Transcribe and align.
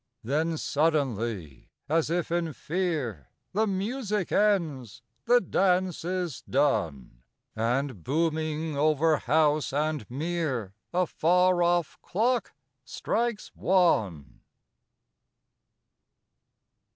Then 0.23 0.57
suddenly, 0.57 1.69
as 1.87 2.09
if 2.09 2.31
in 2.31 2.53
fear, 2.53 3.29
The 3.53 3.67
music 3.67 4.31
ends, 4.31 5.03
the 5.25 5.39
dance 5.39 6.03
is 6.03 6.41
done; 6.41 7.21
And 7.55 8.03
booming 8.03 8.75
over 8.75 9.17
house 9.17 9.71
and 9.71 10.09
mere 10.09 10.73
A 10.91 11.05
far 11.05 11.61
off 11.61 11.99
clock 12.01 12.53
strikes 12.83 13.51
one. 13.53 14.41